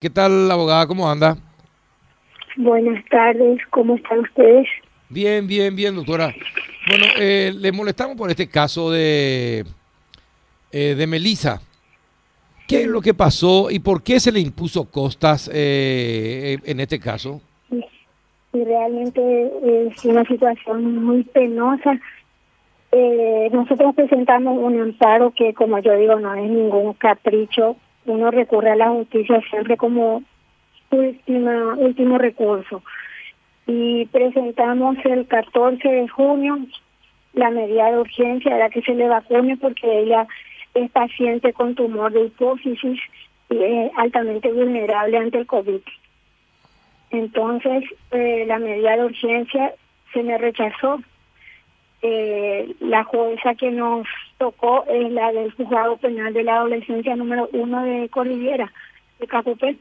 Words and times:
¿Qué 0.00 0.08
tal, 0.08 0.50
abogada? 0.50 0.86
¿Cómo 0.86 1.10
anda? 1.10 1.36
Buenas 2.56 3.04
tardes, 3.10 3.60
¿cómo 3.68 3.96
están 3.96 4.20
ustedes? 4.20 4.66
Bien, 5.10 5.46
bien, 5.46 5.76
bien, 5.76 5.94
doctora. 5.94 6.34
Bueno, 6.88 7.04
eh, 7.18 7.52
le 7.54 7.70
molestamos 7.70 8.16
por 8.16 8.30
este 8.30 8.48
caso 8.48 8.90
de, 8.90 9.62
eh, 10.72 10.94
de 10.94 11.06
Melissa. 11.06 11.60
¿Qué 12.66 12.84
es 12.84 12.86
lo 12.86 13.02
que 13.02 13.12
pasó 13.12 13.70
y 13.70 13.78
por 13.80 14.02
qué 14.02 14.18
se 14.20 14.32
le 14.32 14.40
impuso 14.40 14.90
costas 14.90 15.50
eh, 15.52 16.56
en 16.64 16.80
este 16.80 16.98
caso? 16.98 17.42
Y 17.70 18.64
realmente 18.64 19.52
es 19.86 20.02
una 20.06 20.24
situación 20.24 21.04
muy 21.04 21.24
penosa. 21.24 22.00
Eh, 22.90 23.50
nosotros 23.52 23.94
presentamos 23.94 24.56
un 24.62 24.80
amparo 24.80 25.30
que, 25.36 25.52
como 25.52 25.78
yo 25.80 25.94
digo, 25.94 26.18
no 26.18 26.34
es 26.36 26.50
ningún 26.50 26.94
capricho 26.94 27.76
uno 28.06 28.30
recurre 28.30 28.70
a 28.70 28.76
la 28.76 28.90
justicia 28.90 29.40
siempre 29.50 29.76
como 29.76 30.22
última, 30.90 31.74
último 31.74 32.18
recurso. 32.18 32.82
Y 33.66 34.06
presentamos 34.06 34.96
el 35.04 35.26
14 35.26 35.88
de 35.88 36.08
junio 36.08 36.58
la 37.32 37.50
medida 37.50 37.90
de 37.90 37.98
urgencia, 37.98 38.56
era 38.56 38.70
que 38.70 38.82
se 38.82 38.94
le 38.94 39.08
vacune 39.08 39.56
porque 39.56 40.00
ella 40.00 40.26
es 40.74 40.90
paciente 40.90 41.52
con 41.52 41.74
tumor 41.74 42.12
de 42.12 42.24
hipófisis 42.24 42.98
y 43.48 43.56
es 43.56 43.92
altamente 43.96 44.52
vulnerable 44.52 45.16
ante 45.16 45.38
el 45.38 45.46
COVID. 45.46 45.80
Entonces, 47.10 47.84
eh, 48.12 48.44
la 48.46 48.58
medida 48.58 48.96
de 48.96 49.04
urgencia 49.04 49.74
se 50.12 50.22
me 50.22 50.38
rechazó 50.38 51.00
eh, 52.02 52.74
la 52.80 53.04
jueza 53.04 53.54
que 53.54 53.70
nos 53.70 54.06
tocó 54.40 54.84
es 54.88 55.12
la 55.12 55.30
del 55.32 55.52
juzgado 55.52 55.98
penal 55.98 56.32
de 56.32 56.42
la 56.42 56.56
adolescencia 56.56 57.14
número 57.14 57.48
uno 57.52 57.84
de 57.84 58.08
Cordillera, 58.08 58.72
de 59.18 59.26
Capupé. 59.26 59.76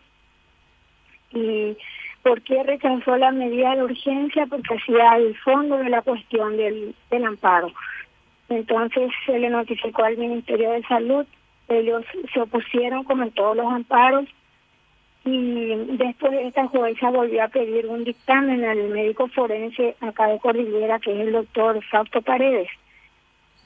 ¿Y 1.32 1.78
por 2.22 2.42
qué 2.42 2.62
rechazó 2.64 3.16
la 3.16 3.32
medida 3.32 3.76
de 3.76 3.84
urgencia? 3.84 4.46
Porque 4.48 4.76
hacía 4.76 5.16
el 5.16 5.36
fondo 5.38 5.78
de 5.78 5.90
la 5.90 6.02
cuestión 6.02 6.58
del, 6.58 6.94
del 7.10 7.26
amparo. 7.26 7.72
Entonces 8.50 9.12
se 9.26 9.40
le 9.40 9.50
notificó 9.50 10.04
al 10.04 10.18
Ministerio 10.18 10.72
de 10.72 10.84
Salud, 10.84 11.26
ellos 11.70 12.04
se 12.34 12.42
opusieron 12.42 13.06
como 13.06 13.24
en 13.24 13.32
todos 13.32 13.56
los 13.56 13.66
amparos 13.66 14.26
y 15.24 15.76
después 15.98 16.34
esta 16.34 16.68
jueza 16.68 17.12
volvió 17.12 17.44
a 17.44 17.48
pedir 17.48 17.86
un 17.86 18.04
dictamen 18.04 18.66
al 18.66 18.90
médico 18.90 19.28
forense 19.30 19.96
acá 20.02 20.28
de 20.28 20.40
Cordillera, 20.40 21.00
que 21.00 21.14
es 21.14 21.28
el 21.28 21.32
doctor 21.32 21.82
Fausto 21.86 22.22
Paredes. 22.22 22.70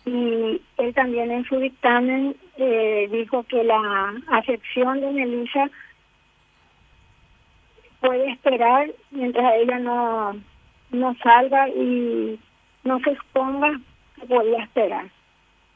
Y 0.05 0.61
él 0.77 0.93
también 0.93 1.31
en 1.31 1.45
su 1.45 1.57
dictamen 1.59 2.35
eh, 2.57 3.07
dijo 3.11 3.43
que 3.43 3.63
la 3.63 4.13
afección 4.27 4.99
de 4.99 5.11
Melissa 5.11 5.69
puede 8.01 8.31
esperar 8.31 8.91
mientras 9.11 9.53
ella 9.55 9.79
no, 9.79 10.35
no 10.91 11.15
salga 11.23 11.69
y 11.69 12.37
no 12.83 12.99
se 12.99 13.11
exponga, 13.11 13.79
podía 14.27 14.63
esperar. 14.63 15.05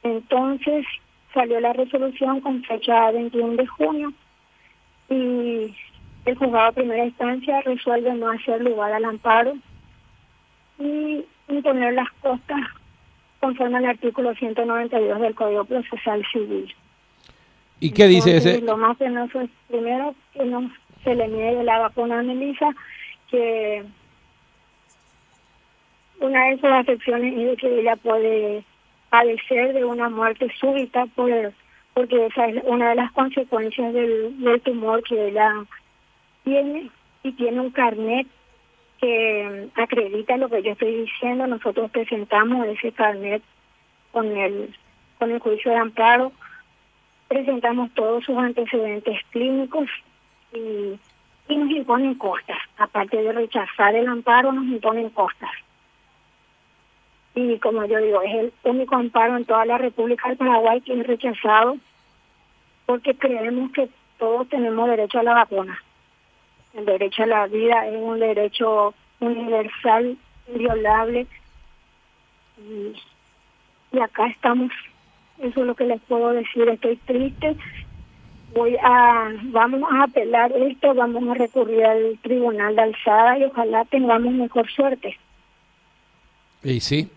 Entonces 0.03 0.85
salió 1.33 1.59
la 1.61 1.71
resolución 1.73 2.41
con 2.41 2.63
fecha 2.63 3.11
21 3.11 3.55
de 3.55 3.67
junio 3.67 4.13
y 5.09 5.73
el 6.25 6.37
juzgado 6.37 6.67
de 6.67 6.81
primera 6.81 7.05
instancia 7.05 7.61
resuelve 7.61 8.13
no 8.13 8.29
hacer 8.29 8.61
lugar 8.61 8.91
al 8.91 9.05
amparo 9.05 9.53
y 10.79 11.25
imponer 11.47 11.93
las 11.93 12.11
costas 12.21 12.59
conforme 13.39 13.77
al 13.77 13.85
artículo 13.85 14.33
192 14.35 15.21
del 15.21 15.35
Código 15.35 15.65
Procesal 15.65 16.25
Civil. 16.31 16.73
¿Y 17.79 17.91
qué 17.91 18.07
dice 18.07 18.37
ese? 18.37 18.61
Lo 18.61 18.77
más 18.77 18.97
penoso 18.97 19.41
es 19.41 19.49
primero 19.67 20.15
que 20.33 20.45
no 20.45 20.71
se 21.03 21.15
le 21.15 21.27
niegue 21.27 21.63
la 21.63 21.79
vacuna 21.79 22.19
a 22.19 22.23
Melissa, 22.23 22.69
que 23.29 23.83
una 26.19 26.45
de 26.45 26.53
esas 26.53 26.71
afecciones 26.71 27.37
es 27.37 27.59
que 27.59 27.79
ella 27.79 27.95
puede 27.95 28.63
padecer 29.09 29.73
de 29.73 29.85
una 29.85 30.09
muerte 30.09 30.47
súbita 30.59 31.05
por 31.07 31.29
porque 31.93 32.27
esa 32.27 32.47
es 32.47 32.63
una 32.65 32.89
de 32.89 32.95
las 32.95 33.11
consecuencias 33.11 33.91
del, 33.91 34.39
del 34.39 34.61
tumor 34.61 35.01
que 35.03 35.29
ella 35.29 35.51
tiene 36.43 36.91
y 37.23 37.31
tiene 37.31 37.59
un 37.59 37.71
carnet 37.71 38.27
que 38.99 39.69
acredita 39.75 40.37
lo 40.37 40.49
que 40.49 40.63
yo 40.63 40.71
estoy 40.71 40.95
diciendo. 41.03 41.47
Nosotros 41.47 41.91
presentamos 41.91 42.65
ese 42.67 42.91
carnet 42.91 43.41
con 44.11 44.35
el 44.35 44.75
con 45.17 45.31
el 45.31 45.39
juicio 45.39 45.71
de 45.71 45.77
amparo, 45.77 46.31
presentamos 47.27 47.91
todos 47.95 48.23
sus 48.23 48.37
antecedentes 48.37 49.19
clínicos 49.31 49.89
y, 50.53 50.99
y 51.47 51.57
nos 51.57 51.71
imponen 51.71 52.15
costas. 52.15 52.57
Aparte 52.77 53.17
de 53.17 53.31
rechazar 53.31 53.95
el 53.95 54.07
amparo, 54.07 54.51
nos 54.51 54.65
imponen 54.65 55.09
costas. 55.09 55.49
Y 57.33 57.57
como 57.59 57.85
yo 57.85 57.99
digo, 57.99 58.21
es 58.21 58.33
el 58.33 58.53
único 58.63 58.95
amparo 58.95 59.37
en 59.37 59.45
toda 59.45 59.65
la 59.65 59.77
República 59.77 60.27
del 60.27 60.37
Paraguay 60.37 60.81
que 60.81 60.99
es 60.99 61.05
rechazado 61.05 61.77
porque 62.85 63.15
creemos 63.15 63.71
que 63.71 63.89
todos 64.17 64.47
tenemos 64.49 64.89
derecho 64.89 65.19
a 65.19 65.23
la 65.23 65.33
vacuna. 65.33 65.79
El 66.77 66.85
derecho 66.85 67.23
a 67.23 67.25
la 67.25 67.47
vida 67.47 67.87
es 67.87 67.95
un 67.99 68.19
derecho 68.19 68.93
universal, 69.19 70.15
inviolable. 70.47 71.25
Y, 72.59 73.99
acá 73.99 74.27
estamos. 74.27 74.71
Eso 75.39 75.61
es 75.61 75.65
lo 75.65 75.73
que 75.73 75.85
les 75.85 75.99
puedo 76.01 76.31
decir. 76.33 76.69
Estoy 76.69 76.97
triste. 76.97 77.55
Voy 78.53 78.75
a, 78.81 79.31
vamos 79.45 79.81
a 79.91 80.03
apelar 80.03 80.51
esto, 80.51 80.93
vamos 80.93 81.27
a 81.29 81.33
recurrir 81.33 81.83
al 81.83 82.19
tribunal 82.21 82.75
de 82.75 82.81
alzada 82.83 83.39
y 83.39 83.45
ojalá 83.45 83.83
tengamos 83.85 84.33
mejor 84.33 84.69
suerte. 84.69 85.17
Y 86.63 86.79
sí. 86.79 87.09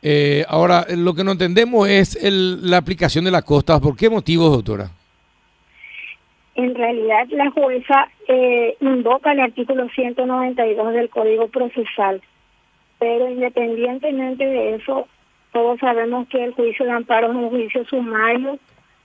Eh, 0.00 0.44
ahora, 0.48 0.86
lo 0.96 1.14
que 1.14 1.24
no 1.24 1.32
entendemos 1.32 1.88
es 1.88 2.16
el, 2.16 2.70
la 2.70 2.78
aplicación 2.78 3.26
de 3.26 3.30
la 3.30 3.42
costa. 3.42 3.78
¿Por 3.80 3.96
qué 3.96 4.08
motivos, 4.08 4.50
doctora? 4.50 4.90
En 6.54 6.74
realidad, 6.74 7.26
la 7.30 7.50
jueza 7.50 8.08
eh, 8.28 8.76
invoca 8.80 9.32
el 9.32 9.40
artículo 9.40 9.88
192 9.88 10.92
del 10.92 11.08
Código 11.08 11.48
Procesal, 11.48 12.22
pero 12.98 13.28
independientemente 13.28 14.46
de 14.46 14.76
eso, 14.76 15.08
todos 15.52 15.80
sabemos 15.80 16.28
que 16.28 16.44
el 16.44 16.52
juicio 16.54 16.84
de 16.84 16.92
amparo 16.92 17.30
es 17.30 17.36
un 17.36 17.50
juicio 17.50 17.84
sumario, 17.86 18.58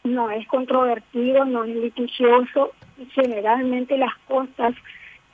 no 0.03 0.29
es 0.29 0.47
controvertido, 0.47 1.45
no 1.45 1.63
es 1.63 1.75
litigioso 1.75 2.71
y 2.97 3.05
generalmente 3.07 3.97
las 3.97 4.15
costas 4.27 4.75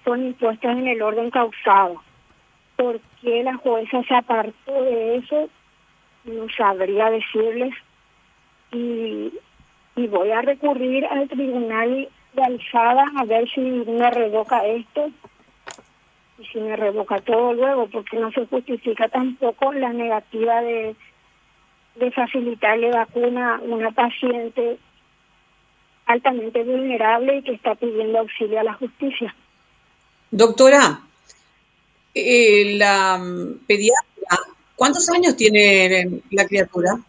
son 0.03 0.26
impuestas 0.26 0.78
en 0.78 0.88
el 0.88 1.02
orden 1.02 1.30
causado. 1.32 2.02
¿Por 2.76 3.00
qué 3.22 3.44
la 3.44 3.56
jueza 3.56 4.03
se 4.03 4.16
apartó 4.16 4.84
de 4.84 5.18
eso? 5.18 5.50
No 6.26 6.47
sabría 6.56 7.09
decirles. 7.09 7.74
Y 8.72 9.32
y 9.96 10.08
voy 10.08 10.32
a 10.32 10.42
recurrir 10.42 11.06
al 11.06 11.28
tribunal 11.28 12.10
de 12.34 12.44
alzada 12.44 13.06
a 13.18 13.26
ver 13.26 13.50
si 13.50 13.62
me 13.62 14.12
revoca 14.12 14.66
esto 14.66 15.10
y 16.38 16.46
si 16.48 16.60
me 16.60 16.76
revoca 16.76 17.22
todo 17.22 17.54
luego, 17.54 17.88
porque 17.88 18.18
no 18.18 18.30
se 18.32 18.46
justifica 18.46 19.08
tampoco 19.08 19.72
la 19.72 19.94
negativa 19.94 20.62
de, 20.62 20.96
de 21.96 22.12
facilitarle 22.12 22.92
vacuna 22.92 23.56
a 23.56 23.62
una 23.62 23.92
paciente 23.92 24.78
altamente 26.06 26.64
vulnerable 26.64 27.38
y 27.38 27.42
que 27.42 27.54
está 27.54 27.76
pidiendo 27.76 28.20
auxilio 28.20 28.60
a 28.60 28.64
la 28.64 28.74
justicia. 28.74 29.34
Doctora, 30.30 31.00
eh, 32.14 32.76
la 32.78 33.22
pediatra, 33.66 34.38
¿cuántos 34.76 35.10
años 35.10 35.36
tiene 35.38 36.22
la 36.32 36.46
criatura? 36.46 37.00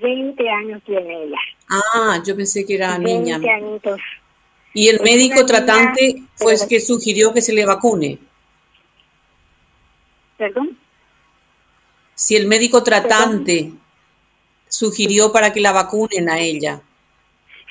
20 0.00 0.48
años 0.48 0.82
tiene 0.84 1.24
ella. 1.24 1.38
Ah, 1.70 2.22
yo 2.24 2.36
pensé 2.36 2.64
que 2.64 2.74
era 2.74 2.98
20 2.98 3.12
niña. 3.12 3.36
añitos. 3.56 4.00
Y 4.74 4.88
el 4.88 4.96
Es 4.96 5.02
médico 5.02 5.44
tratante 5.44 6.22
fue 6.34 6.54
el 6.54 6.60
que 6.68 6.80
sugirió 6.80 7.32
que 7.32 7.42
se 7.42 7.52
le 7.52 7.66
vacune. 7.66 8.18
¿Perdón? 10.36 10.76
Si 12.14 12.36
el 12.36 12.46
médico 12.46 12.82
tratante 12.82 13.72
sugirió 14.68 15.32
para 15.32 15.52
que 15.52 15.60
la 15.60 15.72
vacunen 15.72 16.30
a 16.30 16.38
ella. 16.38 16.80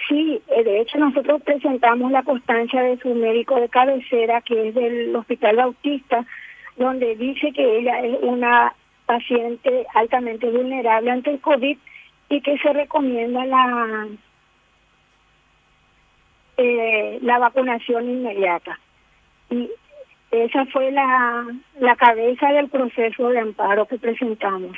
Sí, 0.07 0.41
eh, 0.47 0.63
de 0.63 0.81
hecho 0.81 0.97
nosotros 0.97 1.41
presentamos 1.41 2.11
la 2.11 2.23
constancia 2.23 2.81
de 2.81 2.97
su 2.99 3.13
médico 3.15 3.55
de 3.59 3.69
cabecera, 3.69 4.41
que 4.41 4.69
es 4.69 4.75
del 4.75 5.15
Hospital 5.15 5.55
Bautista, 5.55 6.25
donde 6.77 7.15
dice 7.15 7.51
que 7.53 7.79
ella 7.79 7.99
es 8.01 8.17
una 8.21 8.73
paciente 9.05 9.85
altamente 9.93 10.49
vulnerable 10.49 11.11
ante 11.11 11.31
el 11.31 11.39
COVID 11.41 11.77
y 12.31 12.39
que 12.39 12.57
se 12.59 12.71
recomienda 12.71 13.45
la 13.45 14.07
eh, 16.55 17.19
la 17.21 17.39
vacunación 17.39 18.09
inmediata. 18.09 18.79
Y 19.49 19.69
esa 20.31 20.65
fue 20.67 20.91
la, 20.91 21.45
la 21.79 21.95
cabeza 21.97 22.53
del 22.53 22.69
proceso 22.69 23.29
de 23.29 23.39
amparo 23.39 23.85
que 23.85 23.97
presentamos. 23.97 24.77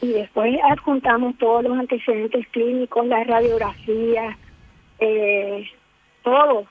Y 0.00 0.08
después 0.08 0.58
adjuntamos 0.70 1.36
todos 1.36 1.64
los 1.64 1.78
antecedentes 1.78 2.46
clínicos, 2.48 3.06
las 3.06 3.26
radiografías, 3.26 4.36
eh, 5.00 5.68
todo, 6.22 6.64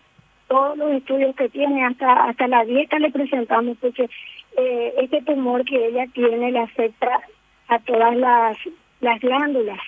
todos 0.47 0.75
los 0.75 0.91
estudios 0.93 1.35
que 1.35 1.49
tiene, 1.49 1.85
hasta 1.85 2.29
hasta 2.29 2.47
la 2.47 2.65
dieta 2.65 2.97
le 2.97 3.11
presentamos, 3.11 3.77
porque 3.79 4.09
eh, 4.57 4.93
este 5.01 5.21
tumor 5.21 5.63
que 5.65 5.87
ella 5.87 6.05
tiene 6.13 6.51
le 6.51 6.59
afecta 6.59 7.19
a 7.67 7.79
todas 7.79 8.15
las, 8.15 8.57
las 9.05 9.19
glándulas. 9.19 9.79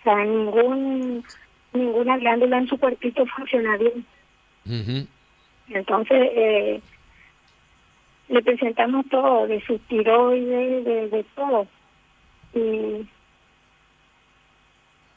O 0.00 0.02
sea, 0.02 0.24
ningún, 0.24 1.24
ninguna 1.72 2.16
glándula 2.18 2.58
en 2.58 2.68
su 2.68 2.78
cuerpito 2.78 3.24
funciona 3.26 3.76
bien. 3.76 4.96
Entonces, 5.68 6.18
eh, 6.32 6.80
le 8.28 8.42
presentamos 8.42 9.06
todo, 9.10 9.46
de 9.46 9.60
su 9.64 9.78
tiroides, 9.78 10.84
de, 10.84 11.08
de 11.08 11.24
todo. 11.34 11.66
Y 12.54 13.06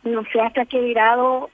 no 0.03 0.23
sé 0.31 0.41
hasta 0.41 0.65
qué 0.65 0.89
grado 0.89 1.49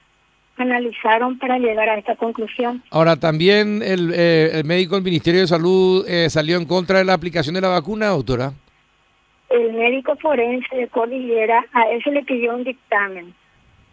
analizaron 0.58 1.38
para 1.38 1.58
llegar 1.58 1.88
a 1.88 1.98
esta 1.98 2.16
conclusión. 2.16 2.82
Ahora, 2.90 3.16
también 3.16 3.82
el, 3.82 4.12
eh, 4.14 4.50
el 4.54 4.64
médico 4.64 4.94
del 4.94 5.04
Ministerio 5.04 5.42
de 5.42 5.46
Salud 5.46 6.04
eh, 6.08 6.28
salió 6.30 6.56
en 6.56 6.64
contra 6.64 6.98
de 6.98 7.04
la 7.04 7.12
aplicación 7.12 7.54
de 7.54 7.60
la 7.60 7.68
vacuna, 7.68 8.06
doctora. 8.08 8.52
El 9.56 9.72
médico 9.72 10.16
forense 10.16 10.76
de 10.76 10.86
Cordillera, 10.88 11.64
a 11.72 11.88
él 11.88 12.02
se 12.04 12.10
le 12.10 12.22
pidió 12.22 12.54
un 12.54 12.64
dictamen. 12.64 13.34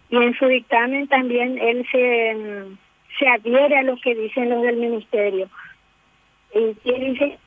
Y 0.09 0.17
en 0.17 0.33
su 0.37 0.45
dictamen 0.47 1.07
también 1.07 1.57
él 1.57 1.87
se, 1.89 2.35
mm, 2.35 2.77
se 3.17 3.27
adhiere 3.29 3.77
a 3.77 3.83
lo 3.83 3.95
que 3.95 4.13
dicen 4.13 4.49
los 4.49 4.61
del 4.61 4.75
ministerio. 4.75 5.47
Y 6.53 6.75
dice 6.83 7.39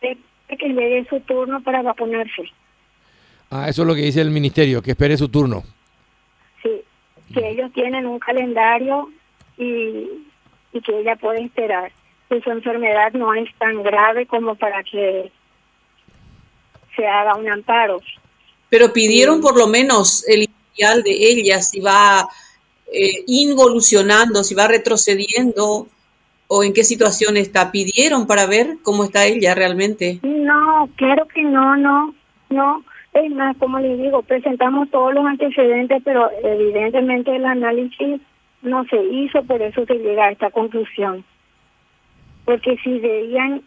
que 0.00 0.68
llegue 0.68 1.04
su 1.08 1.18
turno 1.20 1.60
para 1.62 1.82
vacunarse. 1.82 2.44
Ah, 3.50 3.68
eso 3.68 3.82
es 3.82 3.88
lo 3.88 3.94
que 3.94 4.02
dice 4.02 4.20
el 4.20 4.30
ministerio, 4.30 4.80
que 4.80 4.92
espere 4.92 5.16
su 5.16 5.28
turno. 5.28 5.64
Sí, 6.62 6.82
que 7.34 7.50
ellos 7.50 7.72
tienen 7.72 8.06
un 8.06 8.20
calendario 8.20 9.10
y, 9.58 10.06
y 10.72 10.80
que 10.80 11.00
ella 11.00 11.16
puede 11.16 11.42
esperar. 11.42 11.90
Que 12.28 12.40
su 12.40 12.50
enfermedad 12.52 13.12
no 13.14 13.34
es 13.34 13.52
tan 13.56 13.82
grave 13.82 14.26
como 14.26 14.54
para 14.54 14.84
que 14.84 15.32
se 17.00 17.06
haga 17.06 17.34
un 17.34 17.48
amparo. 17.50 18.00
Pero 18.68 18.92
pidieron 18.92 19.40
por 19.40 19.56
lo 19.56 19.66
menos 19.66 20.24
el 20.28 20.42
inicial 20.42 21.02
de 21.02 21.12
ella, 21.12 21.60
si 21.62 21.80
va 21.80 22.28
eh, 22.92 23.24
involucionando, 23.26 24.44
si 24.44 24.54
va 24.54 24.68
retrocediendo 24.68 25.86
o 26.46 26.64
en 26.64 26.74
qué 26.74 26.84
situación 26.84 27.36
está. 27.36 27.72
¿Pidieron 27.72 28.26
para 28.26 28.46
ver 28.46 28.76
cómo 28.82 29.04
está 29.04 29.24
ella 29.24 29.54
realmente? 29.54 30.20
No, 30.22 30.88
claro 30.96 31.26
que 31.26 31.42
no, 31.42 31.76
no, 31.76 32.14
no. 32.50 32.84
Es 33.14 33.30
más, 33.32 33.56
como 33.56 33.80
les 33.80 33.98
digo, 33.98 34.22
presentamos 34.22 34.90
todos 34.90 35.14
los 35.14 35.24
antecedentes, 35.24 36.02
pero 36.04 36.30
evidentemente 36.44 37.34
el 37.34 37.44
análisis 37.44 38.20
no 38.62 38.84
se 38.84 39.02
hizo, 39.02 39.42
por 39.44 39.62
eso 39.62 39.84
se 39.86 39.94
llega 39.94 40.26
a 40.26 40.32
esta 40.32 40.50
conclusión. 40.50 41.24
Porque 42.44 42.76
si 42.84 42.98
veían, 42.98 43.62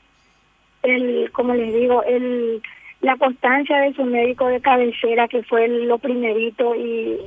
el, 0.83 1.29
como 1.31 1.53
les 1.55 1.73
digo, 1.73 2.03
el 2.03 2.61
la 3.03 3.17
constancia 3.17 3.81
de 3.81 3.93
su 3.93 4.05
médico 4.05 4.47
de 4.47 4.61
cabecera, 4.61 5.27
que 5.27 5.43
fue 5.43 5.67
lo 5.67 5.97
primerito 5.99 6.73
y 6.73 7.19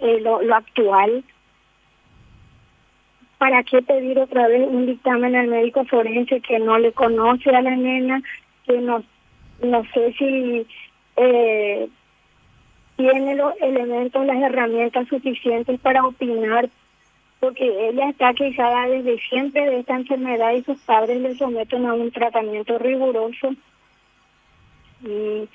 eh, 0.00 0.20
lo, 0.20 0.40
actual, 0.54 1.22
¿para 3.36 3.62
qué 3.62 3.82
pedir 3.82 4.18
otra 4.18 4.48
vez 4.48 4.66
un 4.66 4.86
dictamen 4.86 5.36
al 5.36 5.48
médico 5.48 5.84
forense 5.84 6.40
que 6.40 6.58
no 6.58 6.78
le 6.78 6.92
conoce 6.92 7.50
a 7.50 7.60
la 7.60 7.76
nena, 7.76 8.22
que 8.66 8.78
no, 8.78 9.04
no 9.62 9.84
sé 9.92 10.14
si 10.14 10.66
eh, 11.16 11.88
tiene 12.96 13.34
los 13.34 13.52
elementos, 13.60 14.24
las 14.24 14.42
herramientas 14.42 15.08
suficientes 15.08 15.78
para 15.80 16.06
opinar, 16.06 16.70
porque 17.38 17.90
ella 17.90 18.08
está 18.08 18.32
quejada 18.32 18.88
desde 18.88 19.18
siempre 19.28 19.68
de 19.68 19.80
esta 19.80 19.94
enfermedad 19.94 20.52
y 20.52 20.64
sus 20.64 20.78
padres 20.78 21.20
le 21.20 21.34
someten 21.36 21.84
a 21.84 21.92
un 21.92 22.10
tratamiento 22.12 22.78
riguroso. 22.78 23.54
Y 25.02 25.48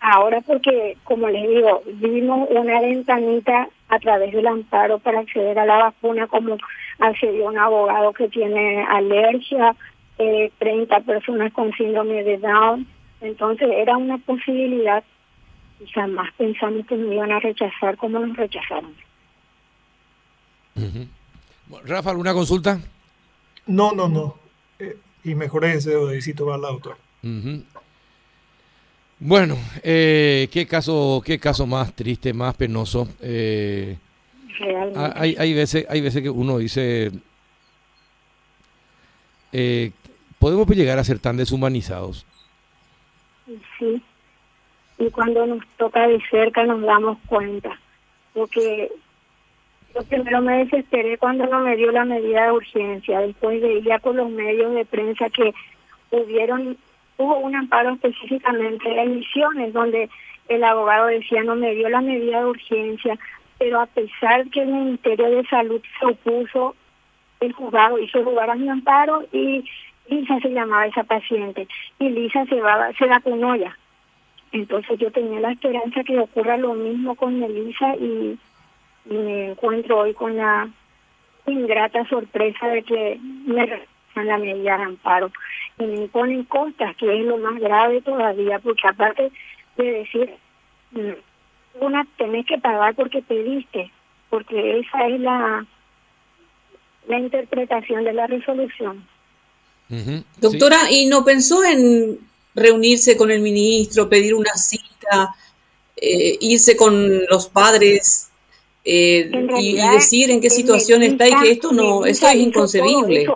ahora 0.00 0.40
porque, 0.40 0.96
como 1.04 1.28
les 1.28 1.48
digo, 1.48 1.82
vimos 1.86 2.48
una 2.50 2.80
ventanita 2.80 3.68
a 3.88 3.98
través 3.98 4.32
del 4.32 4.46
amparo 4.46 4.98
para 4.98 5.20
acceder 5.20 5.58
a 5.58 5.66
la 5.66 5.76
vacuna, 5.78 6.26
como 6.26 6.56
accedió 6.98 7.46
un 7.46 7.58
abogado 7.58 8.12
que 8.12 8.28
tiene 8.28 8.82
alergia, 8.84 9.74
eh, 10.18 10.50
30 10.58 11.00
personas 11.00 11.52
con 11.52 11.72
síndrome 11.74 12.22
de 12.22 12.38
Down, 12.38 12.86
entonces 13.20 13.68
era 13.70 13.96
una 13.96 14.18
posibilidad 14.18 15.04
y 15.80 15.86
jamás 15.88 16.32
pensamos 16.36 16.86
que 16.86 16.96
nos 16.96 17.12
iban 17.12 17.32
a 17.32 17.40
rechazar 17.40 17.96
como 17.96 18.18
nos 18.18 18.36
rechazaron. 18.36 18.94
Rafa, 21.84 22.10
¿alguna 22.10 22.32
consulta? 22.32 22.80
No, 23.66 23.92
no, 23.92 24.08
no. 24.08 24.36
Eh, 24.78 24.96
y 25.24 25.34
mejoré 25.34 25.74
ese 25.74 25.90
dedicito 25.90 26.46
para 26.46 26.58
la 26.58 26.68
doctora. 26.68 26.96
Bueno, 29.18 29.56
eh, 29.82 30.48
qué 30.52 30.66
caso, 30.66 31.22
qué 31.24 31.38
caso 31.38 31.66
más 31.66 31.94
triste, 31.94 32.32
más 32.32 32.54
penoso. 32.54 33.08
Eh, 33.22 33.96
hay, 34.94 35.36
hay 35.38 35.54
veces, 35.54 35.86
hay 35.88 36.00
veces 36.00 36.22
que 36.22 36.30
uno 36.30 36.58
dice, 36.58 37.10
eh, 39.52 39.90
podemos 40.38 40.68
llegar 40.68 40.98
a 40.98 41.04
ser 41.04 41.18
tan 41.18 41.36
deshumanizados. 41.36 42.26
Sí, 43.78 44.02
y 44.98 45.10
cuando 45.10 45.46
nos 45.46 45.66
toca 45.76 46.06
de 46.08 46.20
cerca 46.30 46.64
nos 46.64 46.82
damos 46.82 47.18
cuenta, 47.26 47.78
porque 48.34 48.90
yo 49.94 50.02
primero 50.04 50.42
me 50.42 50.64
desesperé 50.64 51.16
cuando 51.16 51.46
no 51.46 51.60
me 51.60 51.76
dio 51.76 51.90
la 51.90 52.04
medida 52.04 52.46
de 52.46 52.52
urgencia, 52.52 53.20
después 53.20 53.62
veía 53.62 53.98
por 53.98 54.14
los 54.14 54.28
medios 54.30 54.74
de 54.74 54.84
prensa 54.84 55.30
que 55.30 55.54
hubieron, 56.10 56.76
hubo 57.18 57.38
un 57.38 57.54
amparo 57.54 57.94
específicamente 57.94 58.88
en 59.00 59.16
Misiones, 59.16 59.72
donde 59.72 60.08
el 60.48 60.64
abogado 60.64 61.06
decía 61.06 61.42
no 61.42 61.56
me 61.56 61.74
dio 61.74 61.88
la 61.88 62.00
medida 62.00 62.40
de 62.40 62.46
urgencia, 62.46 63.18
pero 63.58 63.80
a 63.80 63.86
pesar 63.86 64.48
que 64.50 64.62
el 64.62 64.68
Ministerio 64.68 65.30
de 65.30 65.46
Salud 65.46 65.80
se 65.98 66.06
opuso, 66.06 66.74
el 67.40 67.52
juzgado 67.52 67.98
hizo 67.98 68.20
lugar 68.20 68.50
a 68.50 68.54
mi 68.54 68.68
amparo 68.68 69.24
y 69.32 69.64
Lisa 70.08 70.38
se 70.40 70.50
llamaba 70.50 70.86
esa 70.86 71.04
paciente 71.04 71.66
y 71.98 72.08
Lisa 72.08 72.44
se 72.46 72.60
va 72.60 72.92
se 72.92 73.06
vacunó 73.06 73.56
ya. 73.56 73.76
Entonces 74.52 74.98
yo 74.98 75.10
tenía 75.10 75.40
la 75.40 75.52
esperanza 75.52 76.04
que 76.04 76.18
ocurra 76.18 76.56
lo 76.56 76.74
mismo 76.74 77.14
con 77.14 77.40
Melissa 77.40 77.96
y 77.96 78.38
me 79.04 79.50
encuentro 79.50 80.00
hoy 80.00 80.14
con 80.14 80.36
la 80.36 80.68
ingrata 81.46 82.04
sorpresa 82.08 82.68
de 82.68 82.82
que 82.82 83.18
me 83.20 83.66
realizan 84.16 84.26
la 84.26 84.38
medida 84.38 84.78
de 84.78 84.84
amparo 84.84 85.30
y 85.78 85.84
me 85.84 86.08
ponen 86.08 86.44
costas, 86.44 86.96
que 86.96 87.20
es 87.20 87.26
lo 87.26 87.38
más 87.38 87.60
grave 87.60 88.00
todavía, 88.02 88.58
porque 88.58 88.88
aparte 88.88 89.30
de 89.76 89.84
decir, 89.84 90.30
mm, 90.92 91.84
una 91.84 92.06
tenés 92.16 92.46
que 92.46 92.58
pagar 92.58 92.94
porque 92.94 93.22
pediste, 93.22 93.90
porque 94.30 94.80
esa 94.80 95.06
es 95.06 95.20
la 95.20 95.66
la 97.08 97.20
interpretación 97.20 98.04
de 98.04 98.12
la 98.12 98.26
resolución. 98.26 99.06
Doctora, 100.40 100.90
¿y 100.90 101.06
no 101.06 101.24
pensó 101.24 101.62
en 101.62 102.18
reunirse 102.54 103.16
con 103.16 103.30
el 103.30 103.40
ministro, 103.40 104.08
pedir 104.08 104.34
una 104.34 104.52
cita, 104.54 105.34
eh, 105.96 106.36
irse 106.40 106.76
con 106.76 107.24
los 107.26 107.46
padres 107.46 108.30
eh, 108.84 109.30
y, 109.58 109.76
decir 109.76 110.30
en 110.30 110.40
qué 110.40 110.50
situación 110.50 111.02
está 111.02 111.28
y 111.28 111.36
que 111.36 111.50
esto 111.52 111.72
no, 111.72 112.04
esto 112.04 112.28
es 112.28 112.36
inconcebible? 112.36 113.26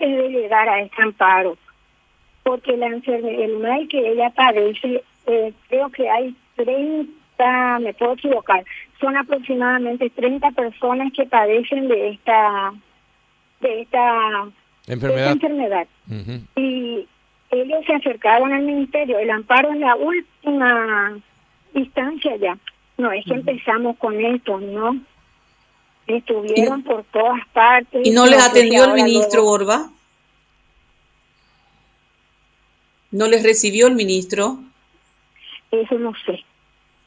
Antes 0.00 0.16
de 0.16 0.28
llegar 0.28 0.68
a 0.68 0.80
este 0.80 1.02
amparo, 1.02 1.56
porque 2.42 2.76
la 2.76 2.86
enfermedad, 2.86 3.40
el 3.40 3.58
mal 3.58 3.86
que 3.88 4.12
ella 4.12 4.30
padece, 4.30 5.02
eh, 5.26 5.52
creo 5.68 5.90
que 5.90 6.08
hay 6.08 6.34
30, 6.56 7.78
me 7.80 7.94
puedo 7.94 8.14
equivocar, 8.14 8.64
son 9.00 9.16
aproximadamente 9.16 10.10
30 10.10 10.50
personas 10.52 11.12
que 11.12 11.26
padecen 11.26 11.88
de 11.88 12.10
esta 12.10 12.72
de 13.60 13.82
esta 13.82 14.46
enfermedad. 14.86 15.32
enfermedad. 15.32 15.86
Y 16.56 17.06
ellos 17.50 17.84
se 17.86 17.94
acercaron 17.94 18.52
al 18.52 18.62
ministerio, 18.62 19.18
el 19.18 19.30
amparo 19.30 19.70
en 19.70 19.80
la 19.80 19.96
última 19.96 21.18
instancia 21.74 22.36
ya. 22.36 22.56
No, 22.96 23.12
es 23.12 23.24
que 23.24 23.34
empezamos 23.34 23.96
con 23.96 24.18
esto, 24.22 24.60
¿no? 24.60 25.00
Estuvieron 26.16 26.82
por 26.82 27.04
todas 27.04 27.46
partes. 27.52 28.04
¿Y 28.04 28.10
no 28.10 28.26
les 28.26 28.42
atendió 28.42 28.84
el 28.84 28.94
ministro 28.94 29.44
Borba? 29.44 29.90
¿No 33.10 33.26
les 33.28 33.42
recibió 33.42 33.86
el 33.86 33.94
ministro? 33.94 34.58
Eso 35.70 35.98
no 35.98 36.12
sé. 36.26 36.44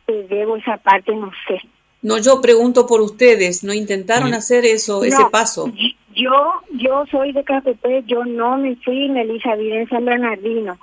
Debo 0.08 0.58
esa 0.58 0.78
parte, 0.78 1.16
no 1.16 1.32
sé. 1.48 1.62
No, 2.02 2.18
yo 2.18 2.42
pregunto 2.42 2.86
por 2.86 3.02
ustedes, 3.02 3.64
¿no 3.64 3.74
intentaron 3.74 4.34
hacer 4.34 4.66
eso, 4.66 5.04
ese 5.04 5.24
paso? 5.32 5.72
Yo 6.14 6.62
yo 6.72 7.06
soy 7.10 7.32
de 7.32 7.44
KPP, 7.44 8.06
yo 8.06 8.26
no 8.26 8.58
me 8.58 8.76
fui, 8.76 9.10
Melissa 9.10 9.56
vive 9.56 9.82
en 9.82 9.90
San 9.90 10.04
Bernardino. 10.04 10.78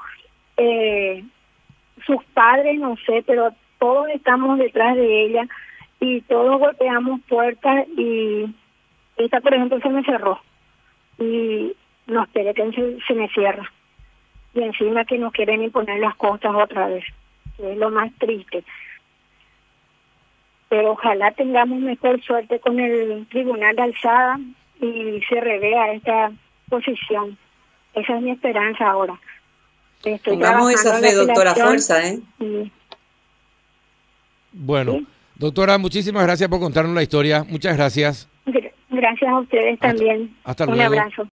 Eh, 0.56 1.22
sus 2.06 2.24
padres, 2.32 2.78
no 2.78 2.96
sé, 3.06 3.22
pero 3.26 3.54
todos 3.78 4.08
estamos 4.14 4.58
detrás 4.58 4.96
de 4.96 5.26
ella 5.26 5.46
y 6.00 6.22
todos 6.22 6.58
golpeamos 6.58 7.20
puertas 7.28 7.86
y 7.96 8.46
esta, 9.16 9.40
por 9.40 9.54
ejemplo, 9.54 9.78
se 9.80 9.88
me 9.90 10.02
cerró. 10.02 10.40
y 11.18 11.76
no 12.06 12.24
espere 12.24 12.54
que 12.54 12.98
se, 13.06 13.14
me 13.14 13.28
cierra. 13.28 13.70
Y 14.54 14.62
encima 14.62 15.04
que 15.04 15.18
nos 15.18 15.32
quieren 15.32 15.62
imponer 15.62 16.00
las 16.00 16.16
costas 16.16 16.52
otra 16.54 16.88
vez, 16.88 17.04
que 17.56 17.72
es 17.72 17.78
lo 17.78 17.90
más 17.90 18.10
triste. 18.18 18.64
Pero 20.68 20.92
ojalá 20.92 21.30
tengamos 21.32 21.78
mejor 21.78 22.20
suerte 22.22 22.58
con 22.58 22.80
el 22.80 23.26
tribunal 23.28 23.76
de 23.76 23.82
alzada 23.82 24.40
y 24.80 25.20
se 25.28 25.40
revea 25.40 25.92
esta 25.92 26.32
posición. 26.68 27.36
Esa 27.94 28.16
es 28.16 28.22
mi 28.22 28.30
esperanza 28.30 28.90
ahora. 28.90 29.20
Estoy 30.02 30.36
Pongamos 30.36 30.72
esa 30.72 30.98
fe, 30.98 31.14
doctora, 31.14 31.54
fuerza, 31.54 32.08
¿eh? 32.08 32.20
Bueno, 34.52 35.00
doctora, 35.40 35.78
muchísimas 35.78 36.22
gracias 36.22 36.48
por 36.48 36.60
contarnos 36.60 36.94
la 36.94 37.02
historia. 37.02 37.44
Muchas 37.48 37.76
gracias. 37.76 38.28
Gracias 38.90 39.30
a 39.30 39.38
ustedes 39.38 39.78
también. 39.78 40.36
Hasta, 40.44 40.66
luego. 40.66 40.80
Un 40.80 40.98
abrazo. 40.98 41.28